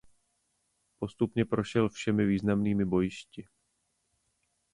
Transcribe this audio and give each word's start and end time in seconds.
Postupně 0.99 1.45
prošel 1.45 1.89
všemi 1.89 2.25
významnými 2.25 2.85
bojišti. 2.85 3.47